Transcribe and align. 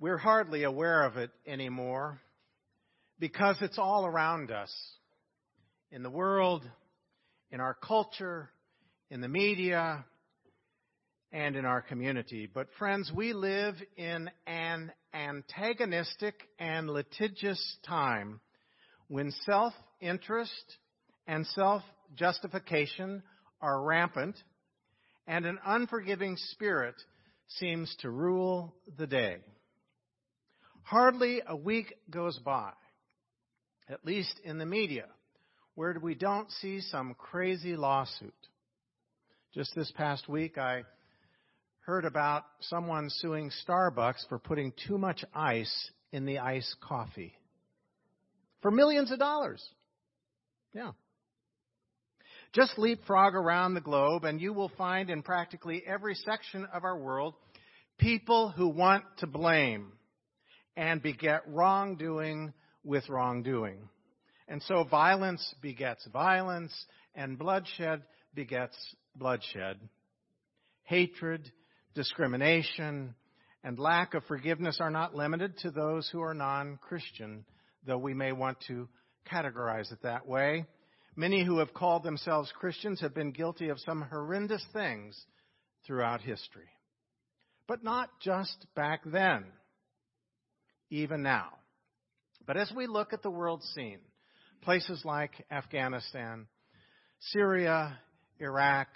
we're 0.00 0.16
hardly 0.16 0.64
aware 0.64 1.04
of 1.04 1.18
it 1.18 1.30
anymore 1.46 2.18
because 3.18 3.56
it's 3.60 3.78
all 3.78 4.06
around 4.06 4.50
us 4.50 4.74
in 5.92 6.02
the 6.02 6.08
world, 6.08 6.68
in 7.50 7.60
our 7.60 7.74
culture, 7.74 8.48
in 9.10 9.20
the 9.20 9.28
media, 9.28 10.06
and 11.32 11.54
in 11.54 11.66
our 11.66 11.82
community. 11.82 12.48
But 12.52 12.68
friends, 12.78 13.12
we 13.14 13.34
live 13.34 13.74
in 13.98 14.30
an 14.46 14.90
antagonistic 15.12 16.34
and 16.58 16.88
litigious 16.88 17.76
time 17.86 18.40
when 19.08 19.32
self-interest 19.44 20.78
and 21.26 21.46
self-justification 21.48 23.22
are 23.60 23.82
rampant 23.82 24.36
and 25.26 25.44
an 25.44 25.58
unforgiving 25.64 26.38
spirit 26.52 26.94
seems 27.58 27.94
to 28.00 28.08
rule 28.08 28.74
the 28.96 29.06
day. 29.06 29.36
Hardly 30.82 31.42
a 31.46 31.56
week 31.56 31.94
goes 32.10 32.38
by, 32.38 32.72
at 33.88 34.04
least 34.04 34.40
in 34.44 34.58
the 34.58 34.66
media, 34.66 35.06
where 35.74 35.96
we 36.00 36.14
don't 36.14 36.50
see 36.52 36.80
some 36.80 37.14
crazy 37.14 37.76
lawsuit. 37.76 38.34
Just 39.54 39.74
this 39.74 39.90
past 39.92 40.28
week, 40.28 40.58
I 40.58 40.82
heard 41.80 42.04
about 42.04 42.44
someone 42.60 43.08
suing 43.10 43.50
Starbucks 43.66 44.28
for 44.28 44.38
putting 44.38 44.72
too 44.86 44.98
much 44.98 45.24
ice 45.34 45.90
in 46.12 46.24
the 46.24 46.38
iced 46.38 46.76
coffee 46.80 47.34
for 48.62 48.70
millions 48.70 49.10
of 49.10 49.18
dollars. 49.18 49.64
Yeah. 50.72 50.92
Just 52.52 52.78
leapfrog 52.78 53.34
around 53.34 53.74
the 53.74 53.80
globe 53.80 54.24
and 54.24 54.40
you 54.40 54.52
will 54.52 54.70
find 54.76 55.08
in 55.08 55.22
practically 55.22 55.82
every 55.86 56.14
section 56.14 56.66
of 56.72 56.84
our 56.84 56.98
world 56.98 57.34
people 57.98 58.48
who 58.50 58.68
want 58.68 59.04
to 59.18 59.26
blame 59.26 59.92
and 60.80 61.02
beget 61.02 61.42
wrongdoing 61.46 62.54
with 62.84 63.06
wrongdoing. 63.10 63.90
And 64.48 64.62
so 64.62 64.82
violence 64.82 65.54
begets 65.60 66.08
violence 66.10 66.72
and 67.14 67.38
bloodshed 67.38 68.02
begets 68.34 68.74
bloodshed. 69.14 69.76
Hatred, 70.84 71.52
discrimination, 71.94 73.14
and 73.62 73.78
lack 73.78 74.14
of 74.14 74.24
forgiveness 74.24 74.78
are 74.80 74.90
not 74.90 75.14
limited 75.14 75.58
to 75.58 75.70
those 75.70 76.08
who 76.08 76.22
are 76.22 76.32
non-Christian, 76.32 77.44
though 77.84 77.98
we 77.98 78.14
may 78.14 78.32
want 78.32 78.56
to 78.68 78.88
categorize 79.30 79.92
it 79.92 79.98
that 80.02 80.26
way. 80.26 80.64
Many 81.14 81.44
who 81.44 81.58
have 81.58 81.74
called 81.74 82.04
themselves 82.04 82.50
Christians 82.58 83.02
have 83.02 83.14
been 83.14 83.32
guilty 83.32 83.68
of 83.68 83.80
some 83.80 84.00
horrendous 84.00 84.64
things 84.72 85.26
throughout 85.86 86.22
history. 86.22 86.70
But 87.68 87.84
not 87.84 88.08
just 88.22 88.64
back 88.74 89.02
then, 89.04 89.44
even 90.90 91.22
now. 91.22 91.48
But 92.46 92.56
as 92.56 92.72
we 92.74 92.86
look 92.86 93.12
at 93.12 93.22
the 93.22 93.30
world 93.30 93.62
scene, 93.74 94.00
places 94.62 95.02
like 95.04 95.44
Afghanistan, 95.50 96.46
Syria, 97.20 97.98
Iraq, 98.38 98.88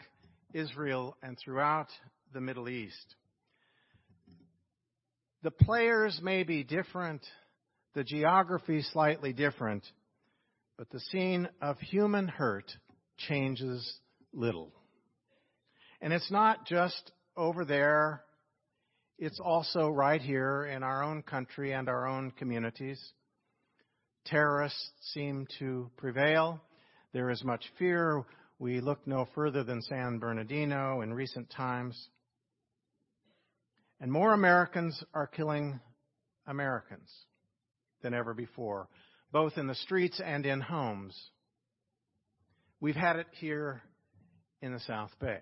Israel, 0.52 1.16
and 1.22 1.38
throughout 1.38 1.88
the 2.32 2.40
Middle 2.40 2.68
East, 2.68 3.14
the 5.42 5.50
players 5.50 6.20
may 6.22 6.42
be 6.42 6.64
different, 6.64 7.22
the 7.94 8.02
geography 8.02 8.82
slightly 8.82 9.32
different, 9.32 9.84
but 10.76 10.90
the 10.90 11.00
scene 11.00 11.48
of 11.60 11.78
human 11.78 12.26
hurt 12.26 12.72
changes 13.18 14.00
little. 14.32 14.72
And 16.00 16.12
it's 16.12 16.30
not 16.30 16.66
just 16.66 17.12
over 17.36 17.64
there, 17.64 18.24
it's 19.18 19.40
also 19.40 19.90
right 19.90 20.20
here 20.20 20.66
in 20.66 20.82
our 20.82 21.02
own 21.02 21.22
country 21.22 21.72
and 21.72 21.88
our 21.88 22.06
own 22.06 22.30
communities. 22.32 23.00
Terrorists 24.26 24.90
seem 25.12 25.46
to 25.58 25.90
prevail. 25.96 26.60
There 27.12 27.30
is 27.30 27.44
much 27.44 27.64
fear. 27.78 28.24
We 28.58 28.80
look 28.80 29.06
no 29.06 29.28
further 29.34 29.62
than 29.64 29.82
San 29.82 30.18
Bernardino 30.18 31.02
in 31.02 31.12
recent 31.12 31.50
times. 31.50 32.08
And 34.00 34.10
more 34.10 34.32
Americans 34.32 35.02
are 35.14 35.26
killing 35.26 35.80
Americans 36.46 37.10
than 38.02 38.14
ever 38.14 38.34
before 38.34 38.88
both 39.34 39.58
in 39.58 39.66
the 39.66 39.74
streets 39.74 40.20
and 40.24 40.46
in 40.46 40.60
homes. 40.60 41.20
We've 42.80 42.94
had 42.94 43.16
it 43.16 43.26
here 43.32 43.82
in 44.62 44.72
the 44.72 44.78
South 44.78 45.10
Bay. 45.20 45.40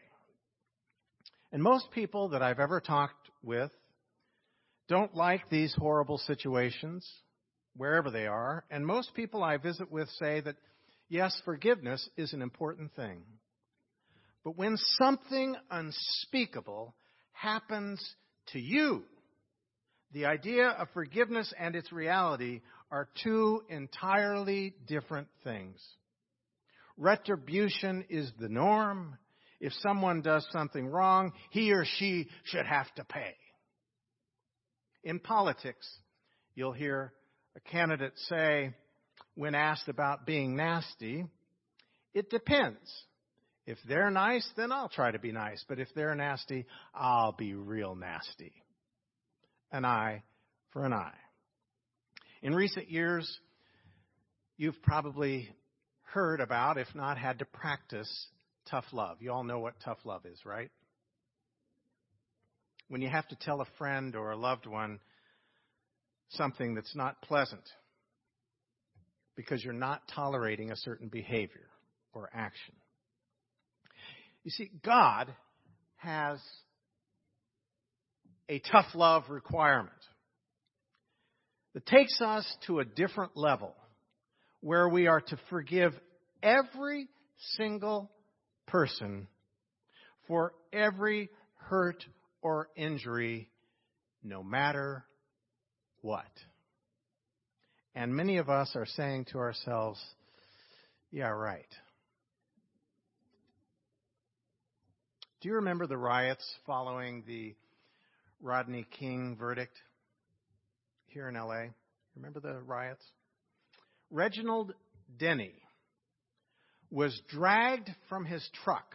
And 1.52 1.62
most 1.62 1.90
people 1.90 2.30
that 2.30 2.42
I've 2.42 2.60
ever 2.60 2.80
talked 2.80 3.28
with 3.42 3.70
don't 4.88 5.14
like 5.14 5.48
these 5.50 5.74
horrible 5.78 6.18
situations, 6.18 7.06
wherever 7.76 8.10
they 8.10 8.26
are. 8.26 8.64
And 8.70 8.86
most 8.86 9.14
people 9.14 9.44
I 9.44 9.58
visit 9.58 9.90
with 9.90 10.08
say 10.18 10.40
that, 10.40 10.56
yes, 11.08 11.38
forgiveness 11.44 12.08
is 12.16 12.32
an 12.32 12.42
important 12.42 12.94
thing. 12.96 13.22
But 14.44 14.56
when 14.56 14.76
something 14.98 15.54
unspeakable 15.70 16.94
happens 17.32 18.02
to 18.48 18.58
you, 18.58 19.04
the 20.12 20.26
idea 20.26 20.68
of 20.68 20.88
forgiveness 20.92 21.52
and 21.58 21.76
its 21.76 21.92
reality 21.92 22.60
are 22.90 23.08
two 23.22 23.62
entirely 23.68 24.74
different 24.86 25.28
things. 25.44 25.80
Retribution 26.98 28.04
is 28.10 28.30
the 28.38 28.48
norm. 28.48 29.16
If 29.62 29.72
someone 29.74 30.22
does 30.22 30.44
something 30.50 30.88
wrong, 30.88 31.32
he 31.50 31.72
or 31.72 31.84
she 31.84 32.28
should 32.42 32.66
have 32.66 32.92
to 32.96 33.04
pay. 33.04 33.36
In 35.04 35.20
politics, 35.20 35.88
you'll 36.56 36.72
hear 36.72 37.12
a 37.54 37.60
candidate 37.60 38.12
say, 38.28 38.74
when 39.36 39.54
asked 39.54 39.86
about 39.88 40.26
being 40.26 40.56
nasty, 40.56 41.26
it 42.12 42.28
depends. 42.28 42.80
If 43.64 43.78
they're 43.86 44.10
nice, 44.10 44.46
then 44.56 44.72
I'll 44.72 44.88
try 44.88 45.12
to 45.12 45.20
be 45.20 45.30
nice. 45.30 45.64
But 45.68 45.78
if 45.78 45.86
they're 45.94 46.16
nasty, 46.16 46.66
I'll 46.92 47.30
be 47.30 47.54
real 47.54 47.94
nasty. 47.94 48.52
An 49.70 49.84
eye 49.84 50.24
for 50.72 50.84
an 50.84 50.92
eye. 50.92 51.14
In 52.42 52.52
recent 52.52 52.90
years, 52.90 53.38
you've 54.56 54.82
probably 54.82 55.48
heard 56.02 56.40
about, 56.40 56.78
if 56.78 56.92
not 56.96 57.16
had 57.16 57.38
to 57.38 57.44
practice, 57.44 58.26
tough 58.72 58.86
love. 58.92 59.18
You 59.20 59.30
all 59.32 59.44
know 59.44 59.60
what 59.60 59.74
tough 59.84 59.98
love 60.04 60.26
is, 60.26 60.38
right? 60.44 60.70
When 62.88 63.02
you 63.02 63.08
have 63.08 63.28
to 63.28 63.36
tell 63.36 63.60
a 63.60 63.66
friend 63.78 64.16
or 64.16 64.32
a 64.32 64.36
loved 64.36 64.66
one 64.66 64.98
something 66.30 66.74
that's 66.74 66.96
not 66.96 67.20
pleasant 67.22 67.62
because 69.36 69.62
you're 69.62 69.74
not 69.74 70.00
tolerating 70.14 70.70
a 70.70 70.76
certain 70.76 71.08
behavior 71.08 71.68
or 72.14 72.30
action. 72.34 72.74
You 74.42 74.50
see, 74.50 74.70
God 74.82 75.32
has 75.96 76.38
a 78.48 78.58
tough 78.58 78.86
love 78.94 79.24
requirement 79.28 79.92
that 81.74 81.86
takes 81.86 82.20
us 82.20 82.46
to 82.66 82.80
a 82.80 82.84
different 82.84 83.36
level 83.36 83.74
where 84.60 84.88
we 84.88 85.06
are 85.06 85.20
to 85.20 85.38
forgive 85.50 85.92
every 86.42 87.08
single 87.56 88.10
person 88.72 89.28
for 90.26 90.52
every 90.72 91.30
hurt 91.56 92.04
or 92.42 92.68
injury, 92.74 93.48
no 94.24 94.42
matter 94.42 95.04
what. 96.00 96.24
And 97.94 98.16
many 98.16 98.38
of 98.38 98.48
us 98.48 98.72
are 98.74 98.86
saying 98.86 99.26
to 99.26 99.38
ourselves, 99.38 100.00
yeah, 101.12 101.28
right. 101.28 101.68
Do 105.40 105.48
you 105.48 105.56
remember 105.56 105.86
the 105.86 105.98
riots 105.98 106.44
following 106.66 107.22
the 107.26 107.54
Rodney 108.40 108.86
King 108.98 109.36
verdict? 109.38 109.76
here 111.12 111.28
in 111.28 111.34
LA. 111.34 111.66
Remember 112.16 112.40
the 112.40 112.60
riots? 112.62 113.04
Reginald 114.10 114.74
Denny 115.18 115.52
was 116.92 117.18
dragged 117.28 117.90
from 118.08 118.26
his 118.26 118.46
truck 118.64 118.94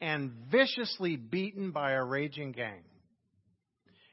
and 0.00 0.32
viciously 0.50 1.16
beaten 1.16 1.72
by 1.72 1.92
a 1.92 2.04
raging 2.04 2.52
gang. 2.52 2.82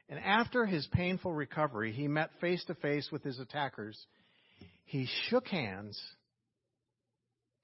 And 0.08 0.18
after 0.18 0.66
his 0.66 0.86
painful 0.92 1.32
recovery, 1.32 1.92
he 1.92 2.08
met 2.08 2.30
face 2.40 2.64
to 2.64 2.74
face 2.74 3.08
with 3.12 3.22
his 3.22 3.38
attackers. 3.38 3.96
He 4.84 5.06
shook 5.28 5.46
hands 5.46 5.98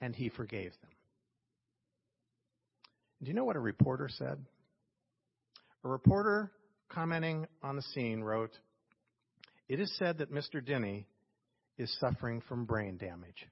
and 0.01 0.15
he 0.15 0.29
forgave 0.29 0.73
them. 0.83 0.91
Do 3.23 3.29
you 3.29 3.35
know 3.35 3.45
what 3.45 3.57
a 3.57 3.61
reporter 3.61 4.09
said? 4.09 4.39
A 5.83 5.89
reporter 5.89 6.53
commenting 6.91 7.47
on 7.63 7.77
the 7.77 7.83
scene 7.83 8.23
wrote, 8.23 8.53
it 9.69 9.81
is 9.81 9.93
said 9.99 10.19
that 10.19 10.33
Mr. 10.33 10.65
Denny 10.65 11.07
is 11.79 11.95
suffering 11.99 12.43
from 12.47 12.67
brain 12.67 12.99
damage. 12.99 13.47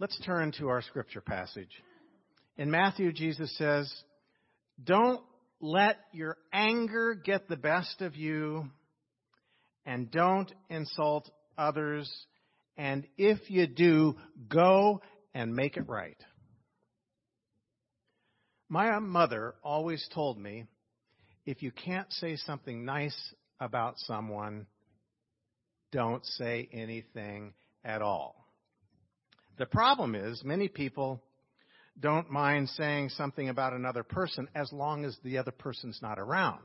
Let's 0.00 0.18
turn 0.24 0.52
to 0.52 0.70
our 0.70 0.80
scripture 0.80 1.20
passage. 1.20 1.68
In 2.56 2.70
Matthew, 2.70 3.12
Jesus 3.12 3.54
says, 3.58 3.92
Don't 4.82 5.20
let 5.60 5.98
your 6.14 6.38
anger 6.54 7.12
get 7.12 7.48
the 7.48 7.58
best 7.58 8.00
of 8.00 8.16
you 8.16 8.64
and 9.84 10.10
don't 10.10 10.50
insult 10.70 11.30
others. 11.58 12.10
And 12.78 13.06
if 13.18 13.50
you 13.50 13.66
do, 13.66 14.16
go 14.48 15.02
and 15.34 15.54
make 15.54 15.76
it 15.76 15.86
right. 15.86 16.16
My 18.70 18.98
mother 19.00 19.54
always 19.62 20.08
told 20.14 20.38
me 20.38 20.64
if 21.44 21.62
you 21.62 21.72
can't 21.72 22.10
say 22.14 22.36
something 22.36 22.86
nice 22.86 23.34
about 23.60 23.98
someone, 23.98 24.66
don't 25.92 26.24
say 26.24 26.70
anything 26.72 27.52
at 27.84 28.00
all. 28.00 28.40
The 29.60 29.66
problem 29.66 30.14
is, 30.14 30.42
many 30.42 30.68
people 30.68 31.22
don't 32.00 32.30
mind 32.30 32.70
saying 32.70 33.10
something 33.10 33.50
about 33.50 33.74
another 33.74 34.02
person 34.02 34.48
as 34.54 34.72
long 34.72 35.04
as 35.04 35.18
the 35.22 35.36
other 35.36 35.50
person's 35.50 35.98
not 36.00 36.18
around. 36.18 36.64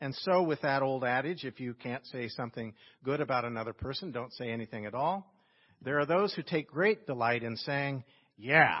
And 0.00 0.14
so, 0.22 0.42
with 0.42 0.62
that 0.62 0.80
old 0.80 1.04
adage, 1.04 1.44
if 1.44 1.60
you 1.60 1.74
can't 1.74 2.06
say 2.06 2.28
something 2.28 2.72
good 3.04 3.20
about 3.20 3.44
another 3.44 3.74
person, 3.74 4.10
don't 4.10 4.32
say 4.32 4.48
anything 4.48 4.86
at 4.86 4.94
all. 4.94 5.34
There 5.82 6.00
are 6.00 6.06
those 6.06 6.32
who 6.32 6.42
take 6.42 6.70
great 6.70 7.06
delight 7.06 7.42
in 7.42 7.58
saying, 7.58 8.04
Yeah, 8.38 8.80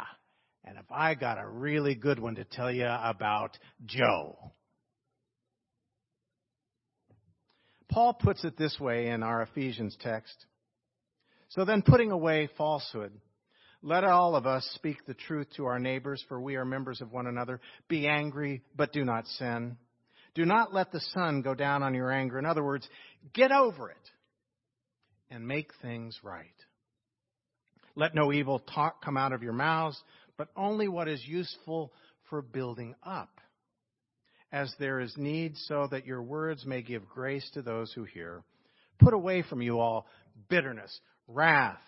and 0.64 0.78
if 0.78 0.90
I 0.90 1.14
got 1.16 1.36
a 1.36 1.46
really 1.46 1.94
good 1.94 2.18
one 2.18 2.36
to 2.36 2.44
tell 2.44 2.72
you 2.72 2.86
about 2.86 3.58
Joe. 3.84 4.38
Paul 7.90 8.14
puts 8.14 8.42
it 8.42 8.56
this 8.56 8.80
way 8.80 9.08
in 9.08 9.22
our 9.22 9.42
Ephesians 9.42 9.98
text. 10.00 10.46
So 11.50 11.64
then, 11.64 11.82
putting 11.82 12.10
away 12.10 12.48
falsehood, 12.56 13.12
let 13.82 14.04
all 14.04 14.36
of 14.36 14.46
us 14.46 14.68
speak 14.74 15.06
the 15.06 15.14
truth 15.14 15.48
to 15.56 15.66
our 15.66 15.78
neighbors, 15.78 16.24
for 16.28 16.40
we 16.40 16.56
are 16.56 16.64
members 16.64 17.00
of 17.00 17.12
one 17.12 17.26
another. 17.26 17.60
Be 17.88 18.06
angry, 18.06 18.62
but 18.76 18.92
do 18.92 19.04
not 19.04 19.26
sin. 19.26 19.76
Do 20.34 20.44
not 20.44 20.72
let 20.72 20.92
the 20.92 21.00
sun 21.12 21.42
go 21.42 21.54
down 21.54 21.82
on 21.82 21.94
your 21.94 22.12
anger. 22.12 22.38
In 22.38 22.46
other 22.46 22.62
words, 22.62 22.88
get 23.34 23.50
over 23.52 23.90
it 23.90 23.96
and 25.30 25.46
make 25.46 25.70
things 25.82 26.18
right. 26.22 26.46
Let 27.96 28.14
no 28.14 28.32
evil 28.32 28.60
talk 28.60 29.04
come 29.04 29.16
out 29.16 29.32
of 29.32 29.42
your 29.42 29.52
mouths, 29.52 30.00
but 30.36 30.48
only 30.56 30.88
what 30.88 31.08
is 31.08 31.22
useful 31.26 31.92
for 32.28 32.42
building 32.42 32.94
up, 33.02 33.40
as 34.52 34.72
there 34.78 35.00
is 35.00 35.12
need, 35.16 35.56
so 35.56 35.88
that 35.90 36.06
your 36.06 36.22
words 36.22 36.64
may 36.64 36.82
give 36.82 37.08
grace 37.08 37.48
to 37.54 37.62
those 37.62 37.92
who 37.92 38.04
hear. 38.04 38.42
Put 39.00 39.14
away 39.14 39.42
from 39.42 39.62
you 39.62 39.80
all 39.80 40.06
bitterness, 40.48 41.00
wrath, 41.32 41.80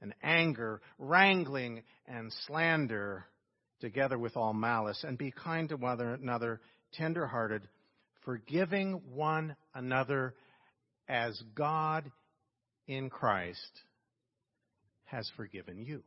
and 0.00 0.14
anger, 0.22 0.80
wrangling 0.98 1.82
and 2.06 2.32
slander, 2.46 3.24
together 3.80 4.18
with 4.18 4.36
all 4.36 4.52
malice, 4.52 5.02
and 5.06 5.16
be 5.16 5.30
kind 5.30 5.68
to 5.70 5.76
one 5.76 6.00
another, 6.00 6.60
tender 6.92 7.26
hearted, 7.26 7.62
forgiving 8.24 9.00
one 9.14 9.56
another 9.74 10.34
as 11.08 11.40
God 11.54 12.10
in 12.86 13.10
Christ 13.10 13.58
has 15.04 15.30
forgiven 15.36 15.84
you. 15.84 16.02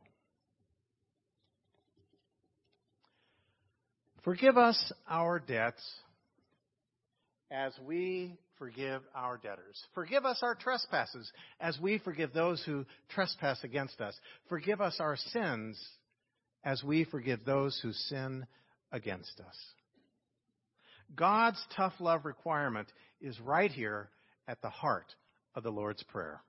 Forgive 4.22 4.58
us 4.58 4.92
our 5.08 5.38
debts 5.38 5.82
as 7.50 7.72
we 7.86 8.36
forgive 8.58 9.02
our 9.14 9.36
debtors. 9.38 9.82
Forgive 9.94 10.24
us 10.24 10.40
our 10.42 10.54
trespasses 10.54 11.30
as 11.60 11.78
we 11.80 11.98
forgive 11.98 12.32
those 12.32 12.62
who 12.64 12.84
trespass 13.08 13.62
against 13.64 14.00
us. 14.00 14.14
Forgive 14.48 14.80
us 14.80 14.96
our 15.00 15.16
sins 15.16 15.80
as 16.64 16.82
we 16.82 17.04
forgive 17.04 17.44
those 17.44 17.78
who 17.82 17.92
sin 17.92 18.46
against 18.92 19.40
us. 19.40 19.56
God's 21.14 21.62
tough 21.76 21.94
love 22.00 22.24
requirement 22.24 22.88
is 23.20 23.38
right 23.40 23.70
here 23.70 24.10
at 24.46 24.60
the 24.62 24.70
heart 24.70 25.14
of 25.54 25.62
the 25.62 25.70
Lord's 25.70 26.02
Prayer. 26.04 26.42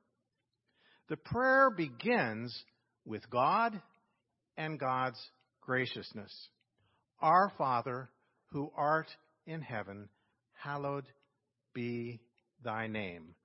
The 1.08 1.18
prayer 1.18 1.70
begins 1.70 2.56
with 3.06 3.30
God 3.30 3.82
and 4.58 4.80
God's 4.80 5.20
graciousness. 5.62 6.34
Our 7.22 7.52
Father, 7.58 8.10
who 8.52 8.72
art 8.76 9.08
in 9.48 9.62
heaven, 9.62 10.10
hallowed 10.54 11.06
be 11.74 12.20
thy 12.64 12.88
name. 12.88 13.36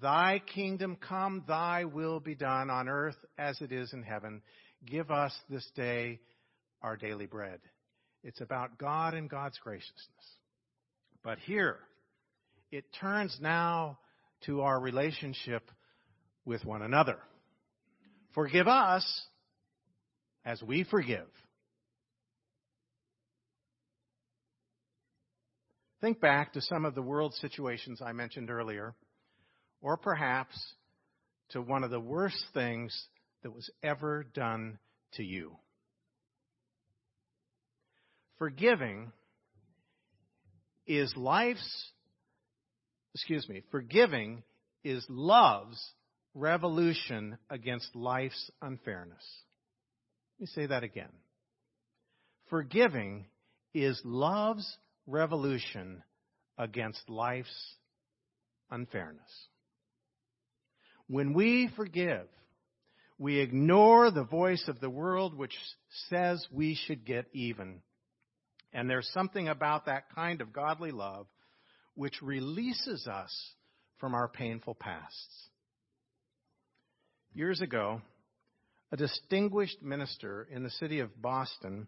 Thy 0.00 0.40
kingdom 0.54 0.96
come, 0.96 1.44
thy 1.48 1.84
will 1.84 2.20
be 2.20 2.34
done 2.34 2.70
on 2.70 2.88
earth 2.88 3.16
as 3.38 3.60
it 3.60 3.72
is 3.72 3.92
in 3.92 4.02
heaven. 4.02 4.42
Give 4.86 5.10
us 5.10 5.36
this 5.48 5.68
day 5.74 6.20
our 6.82 6.96
daily 6.96 7.26
bread. 7.26 7.60
It's 8.22 8.40
about 8.40 8.78
God 8.78 9.14
and 9.14 9.28
God's 9.28 9.58
graciousness. 9.58 9.96
But 11.22 11.38
here, 11.40 11.78
it 12.70 12.84
turns 13.00 13.36
now 13.40 13.98
to 14.46 14.62
our 14.62 14.78
relationship 14.78 15.70
with 16.44 16.64
one 16.64 16.82
another. 16.82 17.18
Forgive 18.34 18.68
us 18.68 19.22
as 20.44 20.62
we 20.62 20.84
forgive. 20.84 21.26
Think 26.00 26.20
back 26.20 26.54
to 26.54 26.62
some 26.62 26.84
of 26.84 26.94
the 26.94 27.02
world 27.02 27.34
situations 27.34 28.00
I 28.00 28.12
mentioned 28.12 28.50
earlier, 28.50 28.94
or 29.82 29.96
perhaps 29.96 30.56
to 31.50 31.60
one 31.60 31.84
of 31.84 31.90
the 31.90 32.00
worst 32.00 32.42
things 32.54 33.06
that 33.42 33.50
was 33.50 33.68
ever 33.82 34.24
done 34.34 34.78
to 35.14 35.22
you. 35.22 35.56
Forgiving 38.38 39.12
is 40.86 41.14
life's, 41.16 41.90
excuse 43.14 43.46
me, 43.48 43.62
forgiving 43.70 44.42
is 44.82 45.04
love's 45.10 45.80
revolution 46.34 47.36
against 47.50 47.94
life's 47.94 48.50
unfairness. 48.62 49.24
Let 50.38 50.40
me 50.40 50.46
say 50.54 50.66
that 50.66 50.82
again. 50.82 51.12
Forgiving 52.48 53.26
is 53.74 54.00
love's 54.04 54.78
revolution 55.06 56.02
against 56.58 57.08
life's 57.08 57.74
unfairness. 58.70 59.48
When 61.06 61.32
we 61.32 61.70
forgive, 61.74 62.26
we 63.18 63.40
ignore 63.40 64.10
the 64.10 64.24
voice 64.24 64.64
of 64.68 64.80
the 64.80 64.90
world 64.90 65.36
which 65.36 65.54
says 66.08 66.46
we 66.52 66.74
should 66.86 67.04
get 67.04 67.26
even. 67.32 67.82
And 68.72 68.88
there's 68.88 69.10
something 69.12 69.48
about 69.48 69.86
that 69.86 70.14
kind 70.14 70.40
of 70.40 70.52
godly 70.52 70.92
love 70.92 71.26
which 71.94 72.22
releases 72.22 73.06
us 73.06 73.30
from 73.98 74.14
our 74.14 74.28
painful 74.28 74.74
pasts. 74.74 75.48
Years 77.34 77.60
ago, 77.60 78.00
a 78.92 78.96
distinguished 78.96 79.82
minister 79.82 80.48
in 80.50 80.62
the 80.62 80.70
city 80.70 81.00
of 81.00 81.20
Boston 81.20 81.86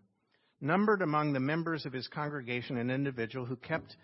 numbered 0.62 1.02
among 1.02 1.32
the 1.32 1.40
members 1.40 1.84
of 1.84 1.92
his 1.92 2.06
congregation 2.08 2.78
an 2.78 2.90
individual 2.90 3.44
who 3.44 3.56
kept 3.56 3.96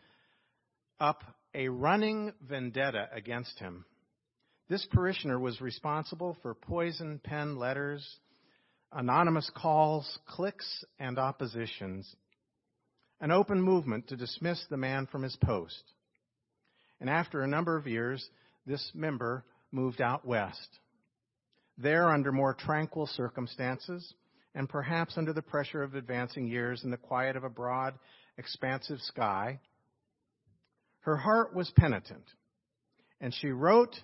up 1.01 1.23
a 1.55 1.69
running 1.69 2.33
vendetta 2.47 3.09
against 3.15 3.59
him. 3.61 3.85
This 4.69 4.87
parishioner 4.93 5.39
was 5.39 5.61
responsible 5.61 6.37
for 6.43 6.55
poison 6.55 7.21
pen 7.23 7.57
letters, 7.57 8.07
anonymous 8.93 9.51
calls, 9.57 10.19
cliques, 10.27 10.85
and 10.99 11.19
oppositions, 11.19 12.13
an 13.21 13.31
open 13.31 13.63
movement 13.63 14.09
to 14.09 14.17
dismiss 14.17 14.63
the 14.69 14.77
man 14.77 15.07
from 15.07 15.23
his 15.23 15.37
post. 15.37 15.83
And 17.01 17.09
after 17.09 17.41
a 17.43 17.49
number 17.49 17.77
of 17.77 17.87
years, 17.87 18.29
this 18.67 18.91
member 18.95 19.45
moved 19.71 20.01
out 20.01 20.27
west. 20.27 20.69
There, 21.79 22.11
under 22.11 22.33
more 22.33 22.55
tranquil 22.55 23.07
circumstances, 23.07 24.13
and 24.59 24.69
perhaps 24.69 25.17
under 25.17 25.33
the 25.33 25.41
pressure 25.41 25.85
of 25.85 25.95
advancing 25.95 26.49
years 26.49 26.83
in 26.83 26.91
the 26.91 26.97
quiet 26.97 27.37
of 27.37 27.45
a 27.45 27.49
broad, 27.49 27.95
expansive 28.39 28.99
sky, 29.03 29.61
her 31.03 31.17
heart 31.17 31.55
was 31.55 31.71
penitent, 31.77 32.25
and 33.21 33.33
she 33.33 33.51
wrote 33.51 33.95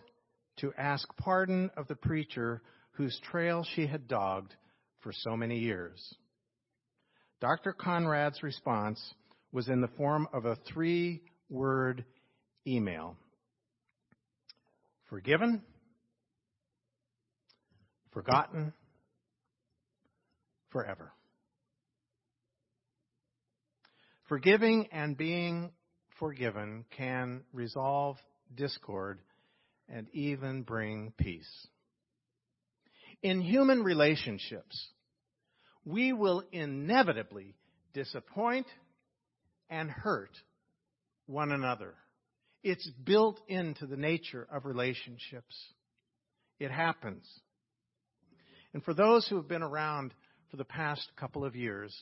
to 0.58 0.72
ask 0.78 1.08
pardon 1.16 1.72
of 1.76 1.88
the 1.88 1.96
preacher 1.96 2.62
whose 2.92 3.20
trail 3.28 3.66
she 3.74 3.88
had 3.88 4.06
dogged 4.06 4.54
for 5.00 5.12
so 5.12 5.36
many 5.36 5.58
years. 5.58 6.14
Dr. 7.40 7.72
Conrad's 7.72 8.44
response 8.44 9.02
was 9.50 9.68
in 9.68 9.80
the 9.80 9.88
form 9.88 10.28
of 10.32 10.44
a 10.44 10.56
three 10.72 11.20
word 11.50 12.04
email 12.64 13.16
Forgiven, 15.10 15.62
forgotten, 18.12 18.72
forever. 20.74 21.10
Forgiving 24.28 24.88
and 24.92 25.16
being 25.16 25.70
forgiven 26.18 26.84
can 26.96 27.44
resolve 27.54 28.18
discord 28.54 29.20
and 29.88 30.06
even 30.12 30.64
bring 30.64 31.14
peace. 31.16 31.66
In 33.22 33.40
human 33.40 33.82
relationships, 33.82 34.88
we 35.86 36.12
will 36.12 36.42
inevitably 36.52 37.54
disappoint, 37.94 38.66
and 39.70 39.90
hurt 39.90 40.36
one 41.26 41.52
another. 41.52 41.94
It's 42.62 42.88
built 43.04 43.40
into 43.48 43.86
the 43.86 43.96
nature 43.96 44.46
of 44.52 44.66
relationships. 44.66 45.54
It 46.58 46.70
happens. 46.70 47.26
And 48.74 48.84
for 48.84 48.92
those 48.92 49.26
who 49.28 49.36
have 49.36 49.48
been 49.48 49.62
around 49.62 50.12
for 50.54 50.58
the 50.58 50.64
past 50.64 51.10
couple 51.16 51.44
of 51.44 51.56
years, 51.56 51.92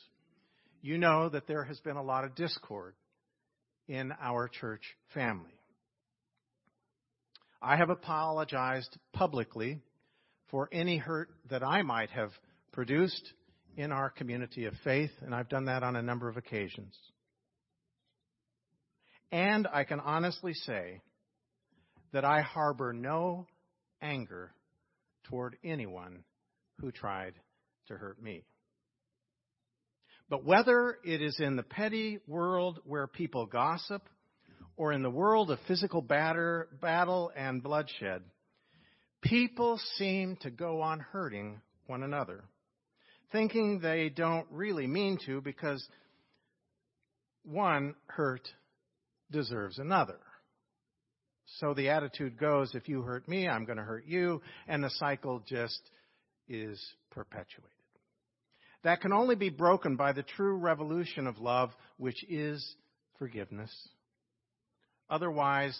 you 0.83 0.99
know 0.99 1.27
that 1.27 1.47
there 1.47 1.63
has 1.63 1.79
been 1.79 1.95
a 1.95 2.03
lot 2.03 2.23
of 2.23 2.35
discord 2.35 2.93
in 3.87 4.13
our 4.21 4.47
church 4.47 4.83
family. 5.11 5.49
I 7.63 7.77
have 7.77 7.89
apologized 7.89 8.95
publicly 9.11 9.81
for 10.51 10.69
any 10.71 10.97
hurt 10.97 11.29
that 11.49 11.63
I 11.63 11.81
might 11.81 12.11
have 12.11 12.29
produced 12.71 13.33
in 13.75 13.91
our 13.91 14.11
community 14.11 14.65
of 14.65 14.75
faith, 14.83 15.09
and 15.25 15.33
I've 15.33 15.49
done 15.49 15.65
that 15.65 15.81
on 15.81 15.95
a 15.95 16.03
number 16.03 16.29
of 16.29 16.37
occasions. 16.37 16.95
And 19.31 19.67
I 19.73 19.83
can 19.83 19.99
honestly 19.99 20.53
say 20.53 21.01
that 22.11 22.23
I 22.23 22.41
harbor 22.41 22.93
no 22.93 23.47
anger 23.99 24.53
toward 25.23 25.57
anyone 25.63 26.23
who 26.79 26.91
tried 26.91 27.33
to 27.87 27.95
hurt 27.95 28.21
me. 28.21 28.43
But 30.29 30.45
whether 30.45 30.97
it 31.03 31.21
is 31.21 31.39
in 31.39 31.55
the 31.55 31.63
petty 31.63 32.19
world 32.27 32.79
where 32.85 33.07
people 33.07 33.45
gossip 33.45 34.07
or 34.77 34.91
in 34.91 35.03
the 35.03 35.09
world 35.09 35.51
of 35.51 35.59
physical 35.67 36.01
batter, 36.01 36.69
battle 36.81 37.31
and 37.35 37.61
bloodshed, 37.61 38.23
people 39.21 39.79
seem 39.97 40.37
to 40.37 40.49
go 40.49 40.81
on 40.81 40.99
hurting 40.99 41.61
one 41.87 42.03
another, 42.03 42.43
thinking 43.31 43.79
they 43.79 44.09
don't 44.09 44.47
really 44.49 44.87
mean 44.87 45.19
to 45.25 45.41
because 45.41 45.85
one 47.43 47.95
hurt 48.07 48.47
deserves 49.31 49.77
another. 49.79 50.19
So 51.59 51.73
the 51.73 51.89
attitude 51.89 52.39
goes 52.39 52.73
if 52.73 52.87
you 52.87 53.01
hurt 53.01 53.27
me, 53.27 53.47
I'm 53.47 53.65
going 53.65 53.77
to 53.77 53.83
hurt 53.83 54.05
you, 54.07 54.41
and 54.67 54.83
the 54.83 54.89
cycle 54.91 55.43
just 55.45 55.79
is 56.47 56.81
perpetuated. 57.11 57.72
That 58.83 59.01
can 59.01 59.13
only 59.13 59.35
be 59.35 59.49
broken 59.49 59.95
by 59.95 60.11
the 60.11 60.23
true 60.23 60.57
revolution 60.57 61.27
of 61.27 61.39
love, 61.39 61.71
which 61.97 62.23
is 62.29 62.75
forgiveness. 63.17 63.71
Otherwise, 65.09 65.79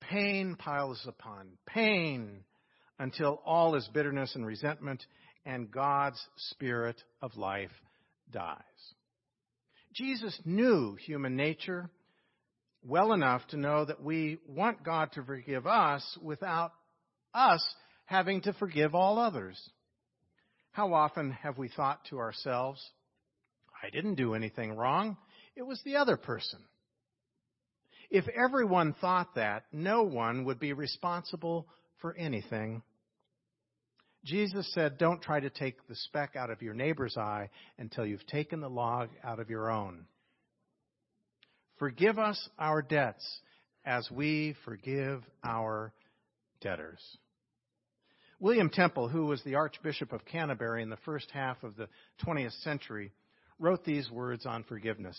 pain 0.00 0.56
piles 0.56 1.00
upon 1.06 1.48
pain 1.66 2.44
until 2.98 3.40
all 3.44 3.74
is 3.76 3.88
bitterness 3.92 4.34
and 4.34 4.46
resentment, 4.46 5.04
and 5.46 5.70
God's 5.70 6.22
spirit 6.36 7.02
of 7.22 7.36
life 7.36 7.70
dies. 8.30 8.58
Jesus 9.94 10.38
knew 10.44 10.96
human 10.96 11.36
nature 11.36 11.88
well 12.82 13.12
enough 13.12 13.46
to 13.48 13.56
know 13.56 13.84
that 13.84 14.02
we 14.02 14.38
want 14.46 14.84
God 14.84 15.12
to 15.12 15.22
forgive 15.24 15.66
us 15.66 16.18
without 16.20 16.72
us 17.32 17.64
having 18.04 18.42
to 18.42 18.52
forgive 18.54 18.94
all 18.94 19.18
others. 19.18 19.58
How 20.74 20.92
often 20.92 21.30
have 21.30 21.56
we 21.56 21.68
thought 21.68 22.04
to 22.06 22.18
ourselves, 22.18 22.84
I 23.80 23.90
didn't 23.90 24.16
do 24.16 24.34
anything 24.34 24.74
wrong, 24.74 25.16
it 25.54 25.62
was 25.62 25.80
the 25.84 25.96
other 25.96 26.16
person? 26.16 26.58
If 28.10 28.24
everyone 28.26 28.92
thought 29.00 29.36
that, 29.36 29.66
no 29.72 30.02
one 30.02 30.44
would 30.46 30.58
be 30.58 30.72
responsible 30.72 31.68
for 32.00 32.12
anything. 32.16 32.82
Jesus 34.24 34.68
said, 34.74 34.98
Don't 34.98 35.22
try 35.22 35.38
to 35.38 35.48
take 35.48 35.76
the 35.86 35.94
speck 35.94 36.34
out 36.34 36.50
of 36.50 36.60
your 36.60 36.74
neighbor's 36.74 37.16
eye 37.16 37.50
until 37.78 38.04
you've 38.04 38.26
taken 38.26 38.60
the 38.60 38.68
log 38.68 39.10
out 39.22 39.38
of 39.38 39.50
your 39.50 39.70
own. 39.70 40.06
Forgive 41.78 42.18
us 42.18 42.48
our 42.58 42.82
debts 42.82 43.24
as 43.84 44.10
we 44.10 44.56
forgive 44.64 45.22
our 45.44 45.92
debtors. 46.60 47.00
William 48.44 48.68
Temple, 48.68 49.08
who 49.08 49.24
was 49.24 49.42
the 49.42 49.54
Archbishop 49.54 50.12
of 50.12 50.26
Canterbury 50.26 50.82
in 50.82 50.90
the 50.90 50.98
first 50.98 51.30
half 51.30 51.64
of 51.64 51.76
the 51.76 51.88
20th 52.26 52.52
century, 52.62 53.10
wrote 53.58 53.86
these 53.86 54.10
words 54.10 54.44
on 54.44 54.64
forgiveness. 54.64 55.18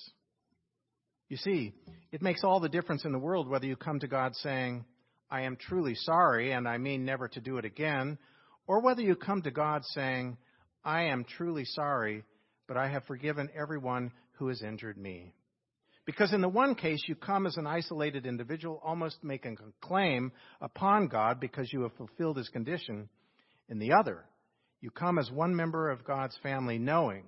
You 1.28 1.38
see, 1.38 1.74
it 2.12 2.22
makes 2.22 2.44
all 2.44 2.60
the 2.60 2.70
difference 2.70 3.04
in 3.04 3.12
the 3.12 3.18
world 3.18 3.50
whether 3.50 3.66
you 3.66 3.78
come 3.78 4.00
to 4.02 4.08
God 4.08 4.36
saying, 4.36 4.86
I 5.32 5.42
am 5.42 5.56
truly 5.56 5.96
sorry 5.96 6.52
and 6.52 6.68
I 6.68 6.78
mean 6.78 7.04
never 7.04 7.28
to 7.30 7.42
do 7.42 7.58
it 7.58 7.66
again, 7.66 8.20
or 8.68 8.80
whether 8.80 9.02
you 9.02 9.16
come 9.16 9.42
to 9.42 9.50
God 9.50 9.82
saying, 9.86 10.38
I 10.84 11.06
am 11.06 11.24
truly 11.24 11.66
sorry, 11.66 12.24
but 12.68 12.78
I 12.78 12.90
have 12.90 13.06
forgiven 13.06 13.50
everyone 13.60 14.12
who 14.34 14.50
has 14.50 14.62
injured 14.62 15.00
me. 15.00 15.34
Because 16.06 16.34
in 16.34 16.42
the 16.42 16.50
one 16.50 16.76
case, 16.76 17.04
you 17.08 17.16
come 17.16 17.48
as 17.48 17.58
an 17.58 17.66
isolated 17.66 18.26
individual, 18.26 18.80
almost 18.84 19.24
making 19.24 19.58
a 19.60 19.86
claim 19.86 20.32
upon 20.62 21.08
God 21.08 21.40
because 21.40 21.74
you 21.74 21.82
have 21.82 21.94
fulfilled 21.94 22.38
his 22.38 22.50
condition. 22.50 23.10
In 23.70 23.80
the 23.80 23.94
other, 23.94 24.26
you 24.82 24.92
come 24.92 25.18
as 25.18 25.32
one 25.32 25.56
member 25.56 25.90
of 25.90 26.06
God's 26.06 26.38
family, 26.44 26.78
knowing 26.78 27.24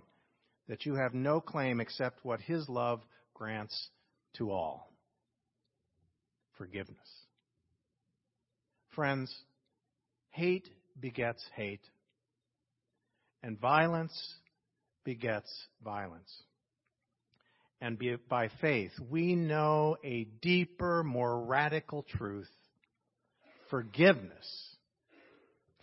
that 0.68 0.86
you 0.86 0.96
have 0.96 1.16
no 1.16 1.42
claim 1.42 1.80
except 1.80 2.24
what 2.24 2.40
his 2.42 2.70
love 2.70 3.02
grants 3.34 3.90
to 4.36 4.52
all 4.52 4.92
forgiveness. 6.58 6.98
Friends, 8.96 9.34
hate 10.32 10.70
begets 11.00 11.44
hate, 11.56 11.82
and 13.44 13.60
violence 13.60 14.36
begets 15.04 15.52
violence 15.84 16.32
and 17.80 18.02
by 18.28 18.50
faith, 18.60 18.92
we 19.10 19.36
know 19.36 19.98
a 20.04 20.26
deeper, 20.42 21.04
more 21.04 21.46
radical 21.46 22.04
truth. 22.04 22.50
Forgiveness. 23.70 24.76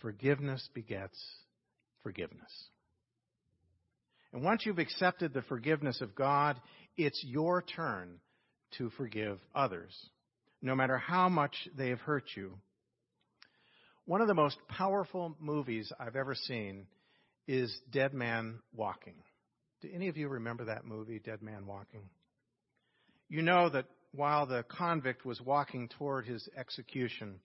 Forgiveness 0.01 0.67
begets 0.73 1.17
forgiveness. 2.03 2.51
And 4.33 4.43
once 4.43 4.65
you've 4.65 4.79
accepted 4.79 5.33
the 5.33 5.41
forgiveness 5.43 6.01
of 6.01 6.15
God, 6.15 6.59
it's 6.97 7.23
your 7.25 7.61
turn 7.61 8.19
to 8.77 8.89
forgive 8.97 9.39
others, 9.53 9.95
no 10.61 10.75
matter 10.75 10.97
how 10.97 11.29
much 11.29 11.55
they 11.77 11.89
have 11.89 12.01
hurt 12.01 12.25
you. 12.35 12.57
One 14.05 14.21
of 14.21 14.27
the 14.27 14.33
most 14.33 14.57
powerful 14.67 15.35
movies 15.39 15.91
I've 15.99 16.17
ever 16.17 16.35
seen 16.35 16.87
is 17.47 17.75
Dead 17.91 18.13
Man 18.13 18.59
Walking. 18.75 19.15
Do 19.85 19.91
any 19.93 20.07
of 20.07 20.17
you 20.17 20.29
remember 20.29 20.65
that 20.65 20.85
movie, 20.85 21.19
Dead 21.19 21.43
Man 21.43 21.67
Walking? 21.67 22.09
You 23.29 23.43
know 23.43 23.69
that 23.69 23.85
while 24.13 24.47
the 24.47 24.63
convict 24.67 25.25
was 25.25 25.39
walking 25.39 25.89
toward 25.89 26.25
his 26.25 26.49
execution, 26.57 27.35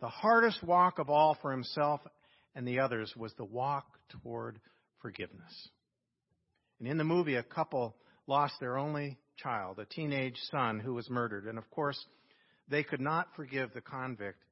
the 0.00 0.08
hardest 0.08 0.62
walk 0.62 0.98
of 0.98 1.10
all 1.10 1.36
for 1.42 1.50
himself 1.50 2.00
and 2.54 2.66
the 2.66 2.80
others 2.80 3.12
was 3.14 3.34
the 3.34 3.44
walk 3.44 3.84
toward 4.08 4.60
forgiveness. 5.02 5.68
And 6.78 6.88
in 6.88 6.96
the 6.96 7.04
movie, 7.04 7.34
a 7.34 7.42
couple 7.42 7.94
lost 8.26 8.54
their 8.60 8.78
only 8.78 9.18
child, 9.36 9.78
a 9.78 9.84
teenage 9.84 10.38
son 10.50 10.80
who 10.80 10.94
was 10.94 11.10
murdered. 11.10 11.44
And 11.44 11.58
of 11.58 11.70
course, 11.70 12.02
they 12.66 12.82
could 12.82 13.00
not 13.00 13.28
forgive 13.36 13.74
the 13.74 13.82
convict 13.82 14.42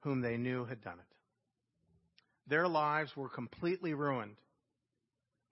whom 0.00 0.22
they 0.22 0.38
knew 0.38 0.64
had 0.64 0.82
done 0.82 0.98
it. 0.98 1.16
Their 2.48 2.68
lives 2.68 3.14
were 3.14 3.28
completely 3.28 3.92
ruined. 3.92 4.36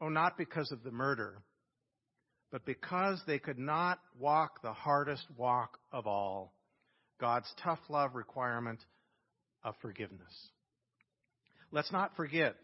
Oh, 0.01 0.09
not 0.09 0.39
because 0.39 0.73
of 0.73 0.83
the 0.83 0.91
murder, 0.91 1.43
but 2.51 2.65
because 2.65 3.21
they 3.27 3.39
could 3.39 3.59
not 3.59 3.99
walk 4.19 4.63
the 4.63 4.73
hardest 4.73 5.27
walk 5.37 5.79
of 5.93 6.07
all 6.07 6.55
God's 7.21 7.53
tough 7.63 7.81
love 7.89 8.15
requirement 8.15 8.81
of 9.63 9.75
forgiveness. 9.83 10.49
Let's 11.71 11.93
not 11.93 12.17
forget, 12.17 12.57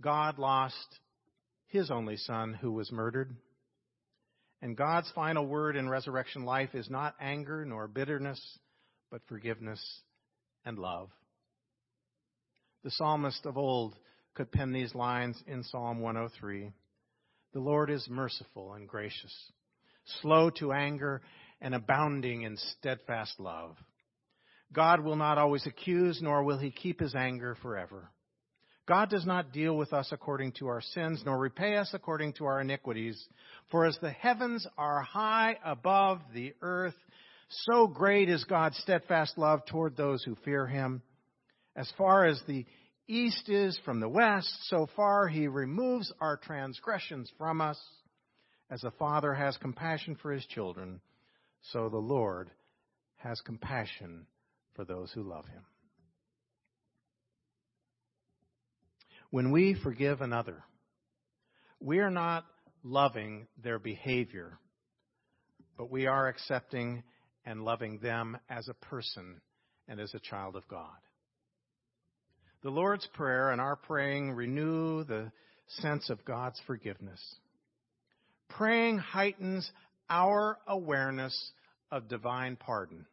God 0.00 0.38
lost 0.38 0.98
his 1.68 1.90
only 1.90 2.16
son 2.16 2.54
who 2.54 2.72
was 2.72 2.90
murdered. 2.92 3.34
And 4.60 4.76
God's 4.76 5.10
final 5.14 5.46
word 5.46 5.76
in 5.76 5.88
resurrection 5.88 6.44
life 6.44 6.74
is 6.74 6.90
not 6.90 7.14
anger 7.20 7.64
nor 7.64 7.88
bitterness, 7.88 8.40
but 9.10 9.22
forgiveness 9.28 9.80
and 10.64 10.78
love. 10.78 11.08
The 12.84 12.90
psalmist 12.90 13.46
of 13.46 13.56
old 13.56 13.96
could 14.34 14.50
pen 14.50 14.72
these 14.72 14.94
lines 14.94 15.42
in 15.46 15.62
Psalm 15.64 16.00
103. 16.00 16.72
The 17.52 17.60
Lord 17.60 17.90
is 17.90 18.06
merciful 18.08 18.72
and 18.72 18.88
gracious, 18.88 19.34
slow 20.20 20.50
to 20.58 20.72
anger, 20.72 21.22
and 21.60 21.74
abounding 21.74 22.42
in 22.42 22.56
steadfast 22.56 23.38
love. 23.38 23.76
God 24.72 25.00
will 25.00 25.16
not 25.16 25.38
always 25.38 25.66
accuse, 25.66 26.20
nor 26.22 26.42
will 26.42 26.58
he 26.58 26.70
keep 26.70 27.00
his 27.00 27.14
anger 27.14 27.56
forever. 27.60 28.10
God 28.86 29.10
does 29.10 29.24
not 29.24 29.52
deal 29.52 29.76
with 29.76 29.92
us 29.92 30.08
according 30.10 30.52
to 30.52 30.66
our 30.66 30.80
sins, 30.80 31.22
nor 31.24 31.38
repay 31.38 31.76
us 31.76 31.90
according 31.92 32.32
to 32.34 32.46
our 32.46 32.60
iniquities. 32.60 33.22
For 33.70 33.86
as 33.86 33.96
the 34.00 34.10
heavens 34.10 34.66
are 34.76 35.02
high 35.02 35.58
above 35.64 36.20
the 36.34 36.54
earth, 36.62 36.96
so 37.48 37.86
great 37.86 38.28
is 38.28 38.44
God's 38.44 38.78
steadfast 38.78 39.38
love 39.38 39.64
toward 39.66 39.96
those 39.96 40.24
who 40.24 40.36
fear 40.44 40.66
him. 40.66 41.02
As 41.76 41.90
far 41.96 42.24
as 42.24 42.42
the 42.46 42.66
east 43.12 43.48
is 43.48 43.78
from 43.84 44.00
the 44.00 44.08
west, 44.08 44.48
so 44.68 44.88
far 44.96 45.28
he 45.28 45.46
removes 45.46 46.12
our 46.20 46.36
transgressions 46.36 47.30
from 47.38 47.60
us. 47.60 47.78
As 48.70 48.82
a 48.84 48.90
father 48.92 49.34
has 49.34 49.56
compassion 49.58 50.16
for 50.20 50.32
his 50.32 50.46
children, 50.46 51.00
so 51.72 51.88
the 51.88 51.98
Lord 51.98 52.50
has 53.16 53.40
compassion 53.42 54.26
for 54.74 54.84
those 54.84 55.12
who 55.12 55.22
love 55.22 55.44
him. 55.46 55.62
When 59.30 59.50
we 59.50 59.76
forgive 59.82 60.20
another, 60.20 60.62
we 61.80 61.98
are 61.98 62.10
not 62.10 62.44
loving 62.82 63.46
their 63.62 63.78
behavior, 63.78 64.58
but 65.76 65.90
we 65.90 66.06
are 66.06 66.28
accepting 66.28 67.02
and 67.44 67.64
loving 67.64 67.98
them 67.98 68.38
as 68.48 68.68
a 68.68 68.74
person 68.74 69.40
and 69.88 70.00
as 70.00 70.14
a 70.14 70.20
child 70.20 70.56
of 70.56 70.66
God. 70.68 70.96
The 72.62 72.70
Lord's 72.70 73.06
Prayer 73.14 73.50
and 73.50 73.60
our 73.60 73.74
praying 73.74 74.32
renew 74.32 75.02
the 75.02 75.32
sense 75.66 76.10
of 76.10 76.24
God's 76.24 76.60
forgiveness. 76.64 77.20
Praying 78.50 78.98
heightens 78.98 79.68
our 80.08 80.58
awareness 80.68 81.52
of 81.90 82.08
divine 82.08 82.54
pardon. 82.54 83.04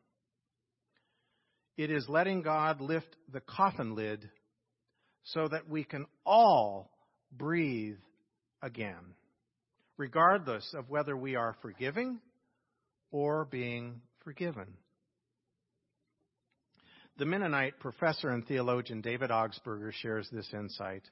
It 1.78 1.90
is 1.90 2.08
letting 2.08 2.44
God 2.44 2.80
lift 2.80 3.16
the 3.32 3.40
coffin 3.40 3.96
lid 3.96 4.30
so 5.24 5.48
that 5.48 5.68
we 5.68 5.84
can 5.84 6.06
all 6.28 6.92
breathe 7.32 7.98
again, 8.62 9.16
regardless 9.98 10.76
of 10.78 10.90
whether 10.92 11.18
we 11.18 11.36
are 11.36 11.56
forgiving 11.64 12.20
or 13.10 13.46
being 13.46 14.02
forgiven. 14.24 14.68
The 17.20 17.26
Mennonite 17.26 17.78
professor 17.82 18.30
and 18.30 18.48
theologian 18.48 19.02
David 19.02 19.30
Augsburger 19.30 19.92
shares 19.92 20.30
this 20.32 20.54
insight. 20.54 21.04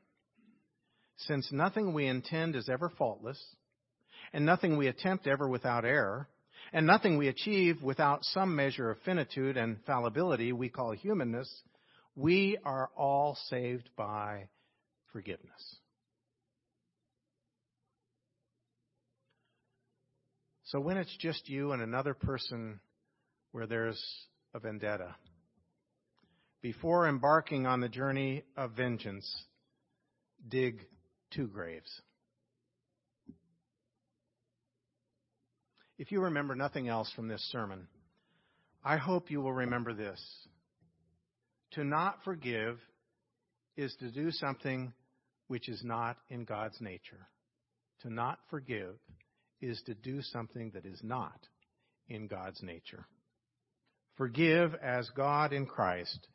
Since 1.17 1.51
nothing 1.51 1.93
we 1.93 2.07
intend 2.07 2.55
is 2.55 2.69
ever 2.69 2.89
faultless, 2.97 3.43
and 4.31 4.45
nothing 4.45 4.77
we 4.77 4.87
attempt 4.87 5.27
ever 5.27 5.49
without 5.49 5.83
error, 5.83 6.29
and 6.71 6.87
nothing 6.87 7.17
we 7.17 7.27
achieve 7.27 7.81
without 7.83 8.23
some 8.23 8.55
measure 8.55 8.89
of 8.89 9.01
finitude 9.01 9.57
and 9.57 9.83
fallibility 9.85 10.53
we 10.53 10.69
call 10.69 10.91
humanness, 10.91 11.53
we 12.15 12.57
are 12.63 12.89
all 12.95 13.37
saved 13.49 13.89
by 13.97 14.47
forgiveness. 15.11 15.75
So 20.67 20.79
when 20.79 20.95
it's 20.95 21.17
just 21.17 21.49
you 21.49 21.73
and 21.73 21.81
another 21.81 22.13
person 22.13 22.79
where 23.51 23.67
there's 23.67 24.01
a 24.53 24.59
vendetta, 24.59 25.13
before 26.61 27.07
embarking 27.07 27.65
on 27.65 27.81
the 27.81 27.89
journey 27.89 28.43
of 28.55 28.71
vengeance, 28.71 29.29
dig 30.47 30.85
two 31.31 31.47
graves. 31.47 32.01
If 35.97 36.11
you 36.11 36.21
remember 36.21 36.55
nothing 36.55 36.87
else 36.87 37.11
from 37.15 37.27
this 37.27 37.41
sermon, 37.51 37.87
I 38.83 38.97
hope 38.97 39.31
you 39.31 39.41
will 39.41 39.53
remember 39.53 39.93
this. 39.93 40.21
To 41.71 41.83
not 41.83 42.19
forgive 42.23 42.79
is 43.75 43.95
to 43.99 44.11
do 44.11 44.31
something 44.31 44.93
which 45.47 45.69
is 45.69 45.83
not 45.83 46.17
in 46.29 46.45
God's 46.45 46.79
nature. 46.79 47.27
To 48.01 48.13
not 48.13 48.39
forgive 48.49 48.95
is 49.59 49.81
to 49.87 49.95
do 49.95 50.21
something 50.21 50.71
that 50.73 50.85
is 50.85 50.99
not 51.03 51.39
in 52.07 52.27
God's 52.27 52.61
nature. 52.61 53.05
Forgive 54.15 54.75
as 54.75 55.09
God 55.15 55.51
in 55.51 55.65
Christ 55.65 56.27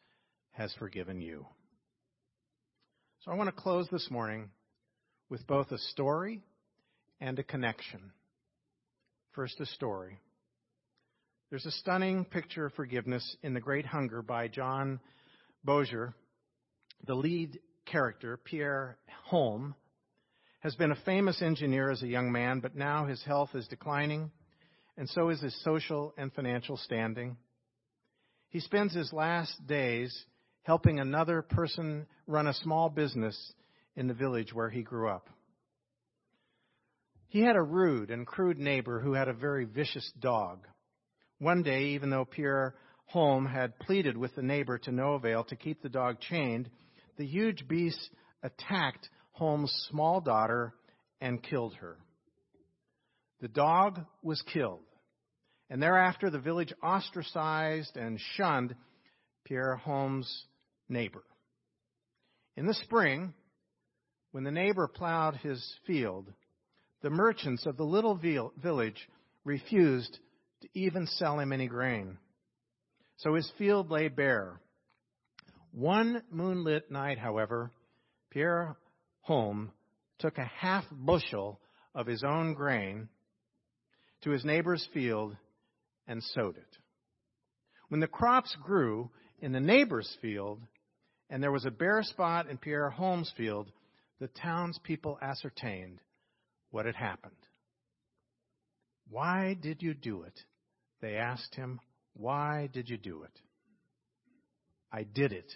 has 0.52 0.72
forgiven 0.78 1.20
you. 1.20 1.46
So 3.24 3.30
I 3.30 3.34
want 3.34 3.54
to 3.54 3.62
close 3.62 3.88
this 3.90 4.10
morning 4.10 4.50
with 5.28 5.46
both 5.46 5.70
a 5.70 5.78
story 5.78 6.42
and 7.20 7.38
a 7.38 7.42
connection. 7.42 8.12
First, 9.32 9.60
a 9.60 9.66
story. 9.66 10.18
There's 11.50 11.66
a 11.66 11.70
stunning 11.70 12.24
picture 12.24 12.66
of 12.66 12.74
forgiveness 12.74 13.36
in 13.42 13.54
The 13.54 13.60
Great 13.60 13.86
Hunger 13.86 14.22
by 14.22 14.48
John 14.48 15.00
Bozier. 15.64 16.14
The 17.06 17.14
lead 17.14 17.58
character, 17.86 18.36
Pierre 18.36 18.98
Holm, 19.24 19.74
has 20.60 20.74
been 20.74 20.92
a 20.92 20.98
famous 21.04 21.42
engineer 21.42 21.90
as 21.90 22.02
a 22.02 22.08
young 22.08 22.30
man, 22.30 22.60
but 22.60 22.76
now 22.76 23.06
his 23.06 23.22
health 23.24 23.50
is 23.54 23.66
declining, 23.68 24.30
and 24.96 25.08
so 25.08 25.28
is 25.28 25.40
his 25.40 25.64
social 25.64 26.14
and 26.16 26.32
financial 26.32 26.76
standing. 26.76 27.36
He 28.50 28.60
spends 28.60 28.94
his 28.94 29.12
last 29.12 29.66
days 29.66 30.24
helping 30.62 31.00
another 31.00 31.42
person 31.42 32.06
run 32.26 32.46
a 32.46 32.54
small 32.54 32.88
business 32.88 33.52
in 33.96 34.06
the 34.06 34.14
village 34.14 34.52
where 34.52 34.70
he 34.70 34.82
grew 34.82 35.08
up. 35.08 35.28
He 37.28 37.40
had 37.40 37.56
a 37.56 37.62
rude 37.62 38.10
and 38.10 38.26
crude 38.26 38.58
neighbor 38.58 39.00
who 39.00 39.14
had 39.14 39.28
a 39.28 39.32
very 39.32 39.64
vicious 39.64 40.10
dog. 40.20 40.66
One 41.38 41.62
day, 41.62 41.86
even 41.90 42.10
though 42.10 42.24
Pierre 42.24 42.74
Holm 43.06 43.46
had 43.46 43.78
pleaded 43.78 44.16
with 44.16 44.34
the 44.34 44.42
neighbor 44.42 44.78
to 44.78 44.92
no 44.92 45.14
avail 45.14 45.44
to 45.44 45.56
keep 45.56 45.82
the 45.82 45.88
dog 45.88 46.20
chained, 46.20 46.70
the 47.16 47.26
huge 47.26 47.66
beast 47.66 48.10
attacked 48.42 49.08
Holm's 49.32 49.72
small 49.90 50.20
daughter 50.20 50.74
and 51.20 51.42
killed 51.42 51.74
her. 51.74 51.96
The 53.40 53.48
dog 53.48 54.00
was 54.22 54.42
killed, 54.52 54.84
and 55.68 55.82
thereafter 55.82 56.30
the 56.30 56.38
village 56.38 56.72
ostracized 56.82 57.96
and 57.96 58.20
shunned 58.36 58.74
Pierre 59.44 59.76
Holm's 59.76 60.44
neighbor. 60.92 61.24
In 62.56 62.66
the 62.66 62.74
spring, 62.74 63.34
when 64.30 64.44
the 64.44 64.50
neighbor 64.50 64.86
plowed 64.86 65.36
his 65.36 65.74
field, 65.86 66.32
the 67.02 67.10
merchants 67.10 67.66
of 67.66 67.76
the 67.76 67.84
little 67.84 68.14
village 68.14 69.08
refused 69.44 70.18
to 70.60 70.68
even 70.74 71.06
sell 71.06 71.40
him 71.40 71.52
any 71.52 71.66
grain. 71.66 72.18
So 73.16 73.34
his 73.34 73.50
field 73.58 73.90
lay 73.90 74.08
bare. 74.08 74.60
One 75.72 76.22
moonlit 76.30 76.90
night, 76.90 77.18
however, 77.18 77.72
Pierre 78.30 78.76
Holm 79.22 79.72
took 80.18 80.38
a 80.38 80.44
half 80.44 80.84
bushel 80.90 81.60
of 81.94 82.06
his 82.06 82.22
own 82.22 82.54
grain 82.54 83.08
to 84.22 84.30
his 84.30 84.44
neighbor's 84.44 84.86
field 84.92 85.36
and 86.06 86.22
sowed 86.22 86.56
it. 86.56 86.78
When 87.88 88.00
the 88.00 88.06
crops 88.06 88.56
grew 88.62 89.10
in 89.40 89.52
the 89.52 89.60
neighbor's 89.60 90.16
field, 90.22 90.60
and 91.32 91.42
there 91.42 91.50
was 91.50 91.64
a 91.64 91.70
bare 91.70 92.02
spot 92.02 92.50
in 92.50 92.58
Pierre 92.58 92.90
Holmes' 92.90 93.32
field, 93.38 93.72
the 94.20 94.28
townspeople 94.28 95.18
ascertained 95.22 95.98
what 96.70 96.84
had 96.84 96.94
happened. 96.94 97.32
Why 99.08 99.56
did 99.58 99.80
you 99.80 99.94
do 99.94 100.24
it? 100.24 100.38
They 101.00 101.16
asked 101.16 101.54
him, 101.54 101.80
Why 102.12 102.68
did 102.70 102.90
you 102.90 102.98
do 102.98 103.22
it? 103.22 103.40
I 104.92 105.04
did 105.04 105.32
it 105.32 105.50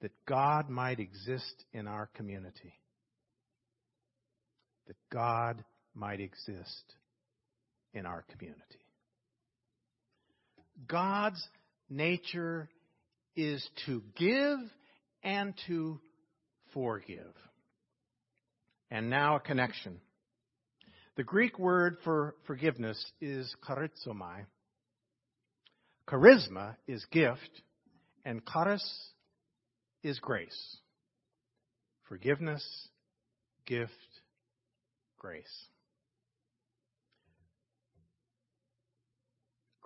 that 0.00 0.12
God 0.26 0.70
might 0.70 1.00
exist 1.00 1.64
in 1.72 1.88
our 1.88 2.08
community. 2.14 2.72
That 4.86 4.96
God 5.12 5.64
might 5.92 6.20
exist 6.20 6.94
in 7.94 8.06
our 8.06 8.24
community. 8.30 8.62
God's 10.86 11.44
nature 11.90 12.68
is 13.38 13.64
to 13.86 14.02
give 14.16 14.58
and 15.22 15.54
to 15.68 16.00
forgive. 16.74 17.34
And 18.90 19.08
now 19.08 19.36
a 19.36 19.40
connection. 19.40 20.00
The 21.16 21.22
Greek 21.22 21.56
word 21.56 21.98
for 22.02 22.34
forgiveness 22.48 23.00
is 23.20 23.54
charizomai. 23.64 24.46
Charisma 26.08 26.74
is 26.88 27.04
gift, 27.12 27.62
and 28.24 28.42
charis 28.44 28.82
is 30.02 30.18
grace. 30.18 30.76
Forgiveness, 32.08 32.66
gift, 33.66 33.92
grace. 35.16 35.46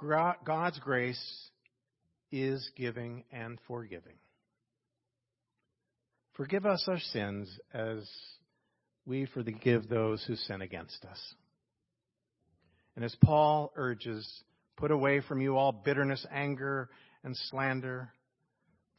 God's 0.00 0.78
grace 0.78 1.50
is 2.32 2.68
giving 2.76 3.24
and 3.30 3.58
forgiving. 3.68 4.16
Forgive 6.34 6.64
us 6.64 6.84
our 6.88 6.98
sins 6.98 7.48
as 7.74 8.08
we 9.04 9.26
forgive 9.26 9.88
those 9.88 10.24
who 10.24 10.34
sin 10.34 10.62
against 10.62 11.04
us. 11.04 11.20
And 12.96 13.04
as 13.04 13.14
Paul 13.22 13.72
urges, 13.76 14.26
put 14.76 14.90
away 14.90 15.20
from 15.20 15.40
you 15.40 15.56
all 15.56 15.72
bitterness, 15.72 16.24
anger, 16.32 16.88
and 17.22 17.36
slander. 17.50 18.10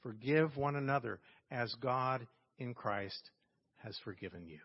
Forgive 0.03 0.55
one 0.55 0.75
another 0.75 1.19
as 1.49 1.73
God 1.81 2.27
in 2.59 2.73
Christ 2.73 3.29
has 3.77 3.97
forgiven 4.03 4.45
you. 4.47 4.59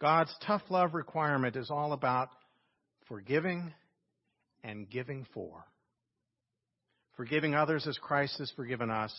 God's 0.00 0.34
tough 0.46 0.62
love 0.68 0.94
requirement 0.94 1.56
is 1.56 1.70
all 1.70 1.92
about 1.92 2.28
forgiving 3.08 3.72
and 4.64 4.90
giving 4.90 5.26
for 5.32 5.64
forgiving 7.16 7.54
others 7.54 7.86
as 7.86 7.98
Christ 7.98 8.38
has 8.38 8.50
forgiven 8.56 8.90
us, 8.90 9.12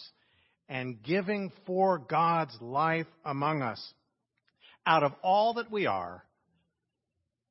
and 0.70 1.02
giving 1.02 1.52
for 1.66 1.98
God's 1.98 2.56
life 2.62 3.08
among 3.26 3.62
us. 3.62 3.82
Out 4.86 5.04
of 5.04 5.14
all 5.24 5.56
that 5.56 5.72
we 5.72 5.86
are, 5.86 6.24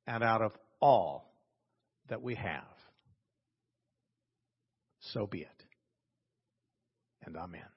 and 0.06 0.22
out 0.22 0.42
of 0.42 0.52
all 0.80 1.30
that 2.08 2.22
we 2.22 2.34
have. 2.34 2.62
So 5.00 5.26
be 5.26 5.40
it. 5.40 5.48
And 7.24 7.36
amen. 7.36 7.75